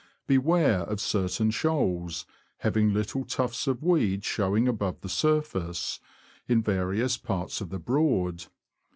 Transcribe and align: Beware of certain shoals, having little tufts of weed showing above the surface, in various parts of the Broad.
Beware 0.25 0.79
of 0.79 0.99
certain 0.99 1.51
shoals, 1.51 2.25
having 2.57 2.91
little 2.91 3.23
tufts 3.23 3.67
of 3.67 3.83
weed 3.83 4.25
showing 4.25 4.67
above 4.67 5.01
the 5.01 5.09
surface, 5.09 5.99
in 6.47 6.63
various 6.63 7.17
parts 7.17 7.61
of 7.61 7.69
the 7.69 7.77
Broad. 7.77 8.45